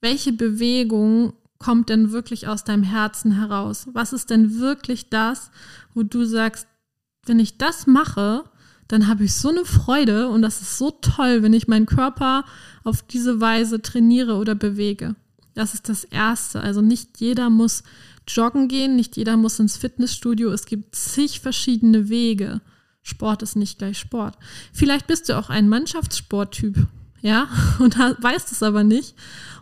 welche 0.00 0.32
Bewegung 0.32 1.34
kommt 1.58 1.88
denn 1.88 2.12
wirklich 2.12 2.48
aus 2.48 2.64
deinem 2.64 2.84
Herzen 2.84 3.32
heraus? 3.32 3.88
Was 3.92 4.12
ist 4.12 4.30
denn 4.30 4.58
wirklich 4.58 5.10
das, 5.10 5.50
wo 5.94 6.02
du 6.02 6.24
sagst, 6.24 6.66
wenn 7.26 7.40
ich 7.40 7.58
das 7.58 7.86
mache, 7.86 8.44
dann 8.86 9.06
habe 9.06 9.24
ich 9.24 9.34
so 9.34 9.50
eine 9.50 9.64
Freude 9.64 10.28
und 10.28 10.40
das 10.40 10.62
ist 10.62 10.78
so 10.78 10.90
toll, 10.90 11.42
wenn 11.42 11.52
ich 11.52 11.68
meinen 11.68 11.86
Körper 11.86 12.44
auf 12.84 13.02
diese 13.02 13.40
Weise 13.40 13.82
trainiere 13.82 14.36
oder 14.36 14.54
bewege. 14.54 15.14
Das 15.54 15.74
ist 15.74 15.88
das 15.88 16.04
Erste. 16.04 16.60
Also 16.60 16.80
nicht 16.80 17.20
jeder 17.20 17.50
muss 17.50 17.82
joggen 18.26 18.68
gehen, 18.68 18.96
nicht 18.96 19.16
jeder 19.16 19.36
muss 19.36 19.58
ins 19.58 19.76
Fitnessstudio. 19.76 20.50
Es 20.50 20.64
gibt 20.66 20.94
zig 20.94 21.40
verschiedene 21.40 22.08
Wege. 22.08 22.60
Sport 23.08 23.42
ist 23.42 23.56
nicht 23.56 23.78
gleich 23.78 23.98
Sport. 23.98 24.36
Vielleicht 24.72 25.06
bist 25.06 25.28
du 25.28 25.38
auch 25.38 25.48
ein 25.48 25.68
Mannschaftssporttyp, 25.68 26.86
ja, 27.20 27.48
und 27.78 27.98
weißt 27.98 28.52
es 28.52 28.62
aber 28.62 28.84
nicht 28.84 29.14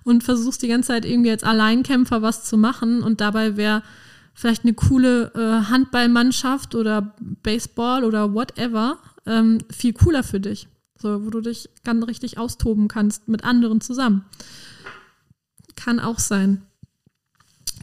und 0.04 0.24
versuchst 0.24 0.62
die 0.62 0.68
ganze 0.68 0.88
Zeit 0.88 1.04
irgendwie 1.04 1.30
als 1.30 1.42
Alleinkämpfer 1.42 2.22
was 2.22 2.44
zu 2.44 2.56
machen 2.56 3.02
und 3.02 3.20
dabei 3.20 3.56
wäre 3.56 3.82
vielleicht 4.34 4.64
eine 4.64 4.74
coole 4.74 5.32
äh, 5.34 5.70
Handballmannschaft 5.70 6.74
oder 6.74 7.14
Baseball 7.42 8.04
oder 8.04 8.34
whatever 8.34 8.98
ähm, 9.26 9.58
viel 9.70 9.94
cooler 9.94 10.22
für 10.22 10.40
dich. 10.40 10.68
So, 10.98 11.24
wo 11.24 11.30
du 11.30 11.40
dich 11.40 11.68
ganz 11.84 12.06
richtig 12.06 12.38
austoben 12.38 12.88
kannst 12.88 13.28
mit 13.28 13.44
anderen 13.44 13.80
zusammen. 13.80 14.24
Kann 15.74 16.00
auch 16.00 16.18
sein. 16.18 16.62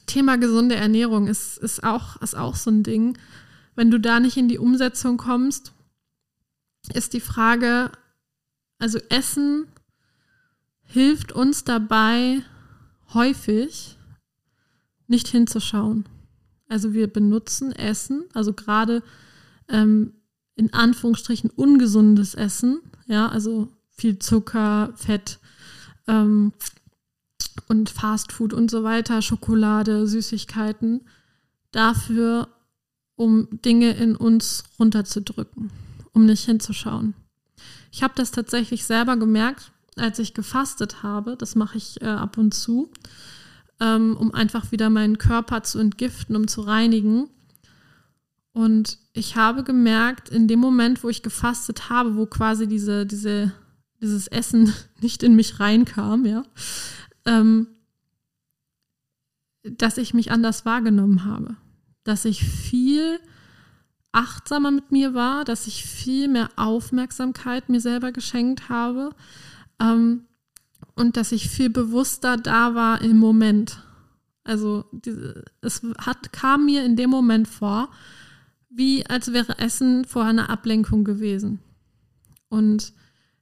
Thema 0.07 0.37
gesunde 0.37 0.75
Ernährung 0.75 1.27
ist, 1.27 1.57
ist, 1.57 1.83
auch, 1.83 2.21
ist 2.21 2.35
auch 2.35 2.55
so 2.55 2.71
ein 2.71 2.83
Ding. 2.83 3.17
Wenn 3.75 3.91
du 3.91 3.99
da 3.99 4.19
nicht 4.19 4.37
in 4.37 4.47
die 4.47 4.59
Umsetzung 4.59 5.17
kommst, 5.17 5.73
ist 6.93 7.13
die 7.13 7.19
Frage, 7.19 7.91
also 8.77 8.99
Essen 9.09 9.67
hilft 10.83 11.31
uns 11.31 11.63
dabei 11.63 12.43
häufig 13.13 13.97
nicht 15.07 15.27
hinzuschauen. 15.27 16.05
Also 16.67 16.93
wir 16.93 17.07
benutzen 17.07 17.71
Essen, 17.71 18.25
also 18.33 18.53
gerade 18.53 19.03
ähm, 19.69 20.13
in 20.55 20.73
Anführungsstrichen 20.73 21.49
ungesundes 21.49 22.35
Essen, 22.35 22.79
ja, 23.05 23.27
also 23.27 23.69
viel 23.89 24.19
Zucker, 24.19 24.93
Fett 24.95 25.39
ähm, 26.07 26.53
und 27.67 27.89
Fastfood 27.89 28.53
und 28.53 28.69
so 28.69 28.83
weiter, 28.83 29.21
Schokolade, 29.21 30.07
Süßigkeiten, 30.07 31.01
dafür, 31.71 32.47
um 33.23 33.47
Dinge 33.51 33.91
in 33.91 34.15
uns 34.15 34.63
runterzudrücken, 34.79 35.71
um 36.13 36.25
nicht 36.25 36.45
hinzuschauen. 36.45 37.13
Ich 37.91 38.03
habe 38.03 38.13
das 38.15 38.31
tatsächlich 38.31 38.85
selber 38.85 39.17
gemerkt, 39.17 39.71
als 39.95 40.19
ich 40.19 40.33
gefastet 40.33 41.03
habe. 41.03 41.37
Das 41.37 41.55
mache 41.55 41.77
ich 41.77 42.01
äh, 42.01 42.05
ab 42.05 42.37
und 42.37 42.53
zu 42.53 42.89
ähm, 43.83 44.15
um 44.17 44.33
einfach 44.33 44.71
wieder 44.71 44.89
meinen 44.89 45.17
Körper 45.17 45.63
zu 45.63 45.79
entgiften, 45.79 46.35
um 46.35 46.47
zu 46.47 46.61
reinigen. 46.61 47.29
Und 48.53 48.99
ich 49.13 49.35
habe 49.35 49.63
gemerkt, 49.63 50.29
in 50.29 50.47
dem 50.47 50.59
Moment, 50.59 51.03
wo 51.03 51.09
ich 51.09 51.23
gefastet 51.23 51.89
habe, 51.89 52.15
wo 52.15 52.25
quasi 52.25 52.67
diese, 52.67 53.05
diese, 53.05 53.51
dieses 54.01 54.27
Essen 54.27 54.73
nicht 55.01 55.21
in 55.21 55.35
mich 55.35 55.59
reinkam, 55.59 56.25
ja, 56.25 56.43
ähm, 57.25 57.67
dass 59.63 59.97
ich 59.97 60.13
mich 60.13 60.31
anders 60.31 60.65
wahrgenommen 60.65 61.25
habe. 61.25 61.55
Dass 62.03 62.25
ich 62.25 62.43
viel 62.43 63.19
achtsamer 64.11 64.71
mit 64.71 64.91
mir 64.91 65.13
war, 65.13 65.43
dass 65.43 65.67
ich 65.67 65.85
viel 65.85 66.27
mehr 66.27 66.49
Aufmerksamkeit 66.55 67.69
mir 67.69 67.81
selber 67.81 68.11
geschenkt 68.11 68.69
habe. 68.69 69.11
Ähm, 69.79 70.25
und 70.95 71.17
dass 71.17 71.31
ich 71.31 71.49
viel 71.49 71.69
bewusster 71.69 72.37
da 72.37 72.75
war 72.75 73.01
im 73.01 73.17
Moment. 73.17 73.79
Also 74.43 74.85
diese, 74.91 75.45
es 75.61 75.81
hat, 75.97 76.31
kam 76.33 76.65
mir 76.65 76.85
in 76.85 76.95
dem 76.95 77.09
Moment 77.09 77.47
vor, 77.47 77.89
wie 78.69 79.05
als 79.05 79.33
wäre 79.33 79.57
Essen 79.59 80.05
vor 80.05 80.23
einer 80.23 80.49
Ablenkung 80.49 81.03
gewesen. 81.03 81.59
Und 82.49 82.93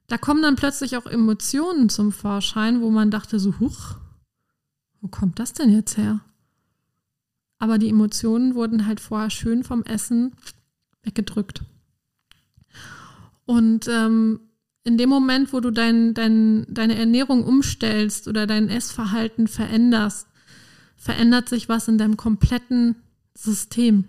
da 0.06 0.18
kommen 0.18 0.42
dann 0.42 0.56
plötzlich 0.56 0.96
auch 0.96 1.06
Emotionen 1.06 1.88
zum 1.88 2.12
Vorschein, 2.12 2.80
wo 2.80 2.90
man 2.90 3.10
dachte 3.10 3.38
so, 3.38 3.58
huch, 3.60 3.96
wo 5.00 5.08
kommt 5.08 5.38
das 5.38 5.52
denn 5.52 5.70
jetzt 5.70 5.96
her? 5.96 6.20
Aber 7.62 7.78
die 7.78 7.90
Emotionen 7.90 8.56
wurden 8.56 8.88
halt 8.88 8.98
vorher 8.98 9.30
schön 9.30 9.62
vom 9.62 9.84
Essen 9.84 10.32
weggedrückt. 11.04 11.62
Und 13.46 13.86
ähm, 13.86 14.40
in 14.82 14.98
dem 14.98 15.08
Moment, 15.08 15.52
wo 15.52 15.60
du 15.60 15.70
dein, 15.70 16.12
dein, 16.12 16.66
deine 16.68 16.96
Ernährung 16.96 17.44
umstellst 17.44 18.26
oder 18.26 18.48
dein 18.48 18.68
Essverhalten 18.68 19.46
veränderst, 19.46 20.26
verändert 20.96 21.48
sich 21.48 21.68
was 21.68 21.86
in 21.86 21.98
deinem 21.98 22.16
kompletten 22.16 22.96
System. 23.32 24.06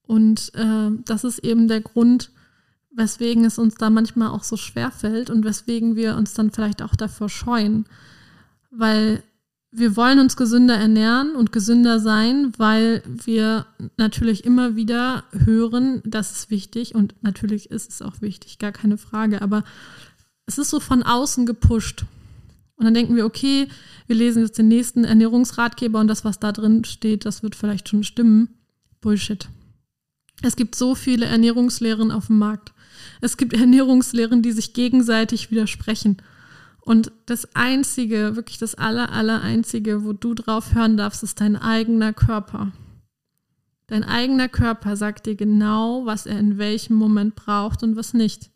Und 0.00 0.54
äh, 0.54 0.88
das 1.04 1.22
ist 1.22 1.40
eben 1.40 1.68
der 1.68 1.82
Grund, 1.82 2.30
weswegen 2.92 3.44
es 3.44 3.58
uns 3.58 3.74
da 3.74 3.90
manchmal 3.90 4.28
auch 4.28 4.42
so 4.42 4.56
schwer 4.56 4.90
fällt 4.90 5.28
und 5.28 5.44
weswegen 5.44 5.96
wir 5.96 6.16
uns 6.16 6.32
dann 6.32 6.50
vielleicht 6.50 6.80
auch 6.80 6.96
davor 6.96 7.28
scheuen. 7.28 7.84
Weil 8.70 9.22
wir 9.74 9.96
wollen 9.96 10.18
uns 10.18 10.36
gesünder 10.36 10.76
ernähren 10.76 11.34
und 11.34 11.50
gesünder 11.50 11.98
sein, 11.98 12.52
weil 12.58 13.02
wir 13.06 13.66
natürlich 13.96 14.44
immer 14.44 14.76
wieder 14.76 15.24
hören, 15.32 16.02
das 16.04 16.32
ist 16.32 16.50
wichtig 16.50 16.94
und 16.94 17.14
natürlich 17.22 17.70
ist 17.70 17.90
es 17.90 18.02
auch 18.02 18.20
wichtig, 18.20 18.58
gar 18.58 18.72
keine 18.72 18.98
Frage, 18.98 19.40
aber 19.40 19.64
es 20.44 20.58
ist 20.58 20.68
so 20.68 20.78
von 20.78 21.02
außen 21.02 21.46
gepusht. 21.46 22.04
Und 22.76 22.84
dann 22.84 22.94
denken 22.94 23.16
wir, 23.16 23.24
okay, 23.24 23.68
wir 24.06 24.16
lesen 24.16 24.42
jetzt 24.42 24.58
den 24.58 24.68
nächsten 24.68 25.04
Ernährungsratgeber 25.04 26.00
und 26.00 26.08
das, 26.08 26.24
was 26.24 26.38
da 26.38 26.52
drin 26.52 26.84
steht, 26.84 27.24
das 27.24 27.42
wird 27.42 27.54
vielleicht 27.54 27.88
schon 27.88 28.04
stimmen. 28.04 28.48
Bullshit. 29.00 29.48
Es 30.42 30.56
gibt 30.56 30.74
so 30.74 30.94
viele 30.94 31.26
Ernährungslehren 31.26 32.10
auf 32.10 32.26
dem 32.26 32.38
Markt. 32.38 32.72
Es 33.20 33.36
gibt 33.36 33.54
Ernährungslehren, 33.54 34.42
die 34.42 34.52
sich 34.52 34.74
gegenseitig 34.74 35.50
widersprechen. 35.50 36.18
Und 36.84 37.12
das 37.26 37.54
Einzige, 37.54 38.34
wirklich 38.34 38.58
das 38.58 38.74
aller, 38.74 39.12
aller 39.12 39.40
Einzige, 39.40 40.04
wo 40.04 40.12
du 40.12 40.34
drauf 40.34 40.74
hören 40.74 40.96
darfst, 40.96 41.22
ist 41.22 41.40
dein 41.40 41.56
eigener 41.56 42.12
Körper. 42.12 42.72
Dein 43.86 44.02
eigener 44.02 44.48
Körper 44.48 44.96
sagt 44.96 45.26
dir 45.26 45.36
genau, 45.36 46.06
was 46.06 46.26
er 46.26 46.38
in 46.38 46.58
welchem 46.58 46.96
Moment 46.96 47.36
braucht 47.36 47.82
und 47.82 47.94
was 47.94 48.14
nicht. 48.14 48.50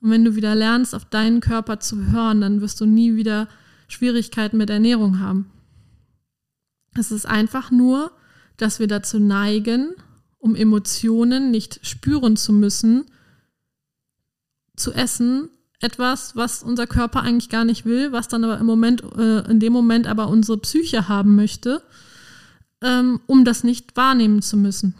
Und 0.00 0.10
wenn 0.10 0.24
du 0.24 0.34
wieder 0.34 0.54
lernst, 0.54 0.94
auf 0.94 1.04
deinen 1.04 1.40
Körper 1.40 1.78
zu 1.80 2.10
hören, 2.10 2.40
dann 2.40 2.60
wirst 2.60 2.80
du 2.80 2.86
nie 2.86 3.14
wieder 3.14 3.48
Schwierigkeiten 3.88 4.56
mit 4.56 4.70
Ernährung 4.70 5.20
haben. 5.20 5.50
Es 6.94 7.12
ist 7.12 7.26
einfach 7.26 7.70
nur, 7.70 8.10
dass 8.56 8.80
wir 8.80 8.88
dazu 8.88 9.20
neigen, 9.20 9.94
um 10.38 10.56
Emotionen 10.56 11.50
nicht 11.50 11.86
spüren 11.86 12.36
zu 12.36 12.52
müssen, 12.52 13.04
zu 14.76 14.92
essen, 14.92 15.50
etwas, 15.80 16.34
was 16.34 16.62
unser 16.62 16.86
Körper 16.86 17.22
eigentlich 17.22 17.48
gar 17.48 17.64
nicht 17.64 17.84
will, 17.84 18.10
was 18.12 18.28
dann 18.28 18.44
aber 18.44 18.58
im 18.58 18.66
Moment, 18.66 19.02
äh, 19.16 19.48
in 19.50 19.60
dem 19.60 19.72
Moment 19.72 20.06
aber 20.06 20.28
unsere 20.28 20.58
Psyche 20.58 21.08
haben 21.08 21.36
möchte, 21.36 21.82
ähm, 22.82 23.20
um 23.26 23.44
das 23.44 23.64
nicht 23.64 23.96
wahrnehmen 23.96 24.42
zu 24.42 24.56
müssen. 24.56 24.94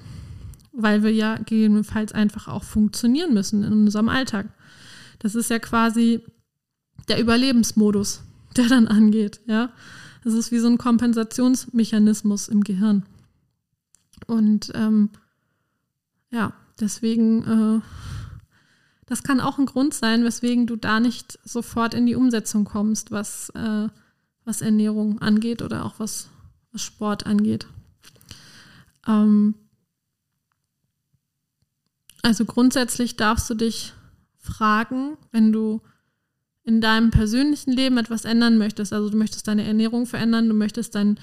Weil 0.72 1.02
wir 1.02 1.12
ja 1.12 1.36
gegebenenfalls 1.36 2.12
einfach 2.12 2.46
auch 2.46 2.62
funktionieren 2.62 3.34
müssen 3.34 3.64
in 3.64 3.72
unserem 3.72 4.08
Alltag. 4.08 4.46
Das 5.18 5.34
ist 5.34 5.50
ja 5.50 5.58
quasi 5.58 6.22
der 7.08 7.20
Überlebensmodus, 7.20 8.22
der 8.56 8.66
dann 8.66 8.86
angeht, 8.86 9.40
ja. 9.46 9.70
Das 10.24 10.34
ist 10.34 10.52
wie 10.52 10.58
so 10.58 10.66
ein 10.66 10.78
Kompensationsmechanismus 10.78 12.48
im 12.48 12.62
Gehirn. 12.62 13.04
Und 14.26 14.70
ähm, 14.74 15.10
ja, 16.30 16.52
deswegen 16.78 17.44
äh, 17.44 17.80
das 19.08 19.22
kann 19.22 19.40
auch 19.40 19.58
ein 19.58 19.66
Grund 19.66 19.94
sein, 19.94 20.24
weswegen 20.24 20.66
du 20.66 20.76
da 20.76 21.00
nicht 21.00 21.38
sofort 21.42 21.94
in 21.94 22.04
die 22.04 22.14
Umsetzung 22.14 22.64
kommst, 22.64 23.10
was, 23.10 23.48
äh, 23.50 23.88
was 24.44 24.60
Ernährung 24.60 25.20
angeht 25.20 25.62
oder 25.62 25.86
auch 25.86 25.94
was, 25.98 26.28
was 26.72 26.82
Sport 26.82 27.26
angeht. 27.26 27.66
Ähm 29.06 29.54
also 32.22 32.44
grundsätzlich 32.44 33.16
darfst 33.16 33.48
du 33.48 33.54
dich 33.54 33.94
fragen, 34.36 35.16
wenn 35.32 35.52
du 35.52 35.80
in 36.64 36.82
deinem 36.82 37.10
persönlichen 37.10 37.72
Leben 37.72 37.96
etwas 37.96 38.26
ändern 38.26 38.58
möchtest. 38.58 38.92
Also 38.92 39.08
du 39.08 39.16
möchtest 39.16 39.48
deine 39.48 39.64
Ernährung 39.64 40.04
verändern, 40.04 40.48
du 40.48 40.54
möchtest 40.54 40.94
dein, 40.94 41.18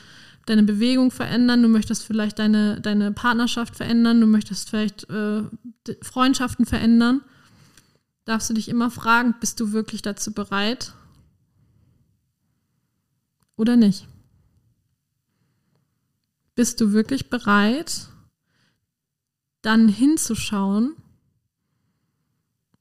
deine 0.48 0.64
Bewegung 0.64 1.12
verändern, 1.12 1.62
du 1.62 1.68
möchtest 1.68 2.04
vielleicht 2.04 2.40
deine, 2.40 2.82
deine 2.82 3.12
Partnerschaft 3.12 3.76
verändern, 3.76 4.22
du 4.22 4.26
möchtest 4.26 4.72
vielleicht 4.72 5.08
äh, 5.12 5.44
Freundschaften 6.02 6.66
verändern 6.66 7.22
darfst 8.26 8.50
du 8.50 8.54
dich 8.54 8.70
immer 8.70 8.92
fragen, 8.92 9.36
bist 9.40 9.60
du 9.60 9.72
wirklich 9.72 10.02
dazu 10.02 10.34
bereit 10.34 10.94
oder 13.56 13.76
nicht? 13.76 14.08
Bist 16.56 16.82
du 16.82 16.92
wirklich 16.92 17.30
bereit, 17.30 18.08
dann 19.62 19.88
hinzuschauen, 19.88 20.96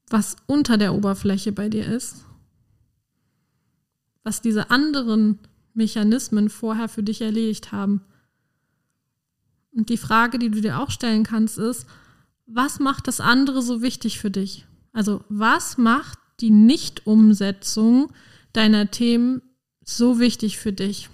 was 0.07 0.35
unter 0.45 0.77
der 0.77 0.93
Oberfläche 0.93 1.51
bei 1.51 1.69
dir 1.69 1.85
ist, 1.85 2.25
was 4.23 4.41
diese 4.41 4.69
anderen 4.69 5.39
Mechanismen 5.73 6.49
vorher 6.49 6.87
für 6.87 7.03
dich 7.03 7.21
erledigt 7.21 7.71
haben. 7.71 8.01
Und 9.71 9.89
die 9.89 9.97
Frage, 9.97 10.39
die 10.39 10.49
du 10.49 10.61
dir 10.61 10.79
auch 10.79 10.89
stellen 10.89 11.23
kannst, 11.23 11.57
ist, 11.57 11.85
was 12.45 12.79
macht 12.79 13.07
das 13.07 13.19
andere 13.19 13.61
so 13.61 13.81
wichtig 13.81 14.19
für 14.19 14.31
dich? 14.31 14.65
Also 14.95 15.25
was 15.27 15.77
macht 15.77 16.17
die 16.39 16.51
Nichtumsetzung 16.51 18.13
deiner 18.53 18.91
Themen 18.91 19.41
so 19.83 20.19
wichtig 20.19 20.57
für 20.57 20.71
dich? 20.71 21.09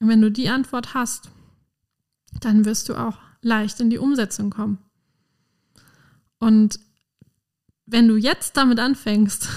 Und 0.00 0.08
wenn 0.08 0.20
du 0.20 0.32
die 0.32 0.48
Antwort 0.48 0.94
hast, 0.94 1.30
dann 2.40 2.64
wirst 2.64 2.88
du 2.88 2.96
auch 2.96 3.18
leicht 3.40 3.78
in 3.78 3.88
die 3.88 3.98
Umsetzung 3.98 4.50
kommen. 4.50 4.78
Und 6.40 6.80
wenn 7.86 8.08
du 8.08 8.16
jetzt 8.16 8.56
damit 8.56 8.80
anfängst, 8.80 9.48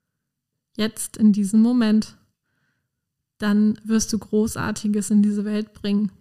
jetzt 0.76 1.16
in 1.16 1.32
diesem 1.32 1.62
Moment, 1.62 2.18
dann 3.38 3.80
wirst 3.84 4.12
du 4.12 4.18
Großartiges 4.18 5.10
in 5.10 5.22
diese 5.22 5.46
Welt 5.46 5.72
bringen. 5.72 6.12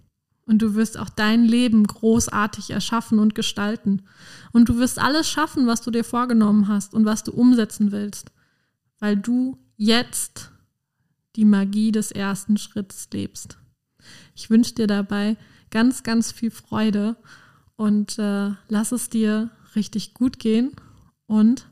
Und 0.46 0.62
du 0.62 0.76
wirst 0.76 1.00
auch 1.00 1.10
dein 1.10 1.44
Leben 1.46 1.86
großartig 1.86 2.70
erschaffen 2.70 3.20
und 3.20 3.34
gestalten. 3.34 4.04
Und 4.52 4.70
du 4.70 4.78
wirst 4.78 5.00
alles 5.00 5.28
schaffen, 5.28 5.66
was 5.66 5.82
du 5.82 5.92
dir 5.92 6.04
vorgenommen 6.04 6.68
hast 6.68 6.94
und 6.94 7.06
was 7.06 7.24
du 7.24 7.32
umsetzen 7.32 7.92
willst, 7.92 8.32
weil 9.00 9.18
du 9.18 9.58
jetzt 9.76 10.52
die 11.36 11.46
Magie 11.46 11.92
des 11.92 12.12
ersten 12.12 12.58
Schritts 12.58 13.10
lebst. 13.12 13.58
Ich 14.36 14.50
wünsche 14.50 14.76
dir 14.76 14.88
dabei 14.88 15.38
ganz, 15.72 16.04
ganz 16.04 16.32
viel 16.32 16.52
Freude 16.52 17.18
und 17.76 18.18
äh, 18.20 18.52
lass 18.70 18.92
es 18.92 19.10
dir 19.10 19.50
richtig 19.76 20.14
gut 20.14 20.40
gehen 20.40 20.72
und 21.28 21.68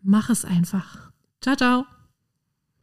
mach 0.00 0.30
es 0.30 0.44
einfach. 0.44 1.10
Ciao, 1.40 1.56
ciao. 1.56 2.01